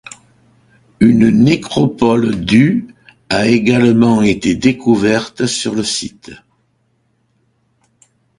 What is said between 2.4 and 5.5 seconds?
du a également été découverte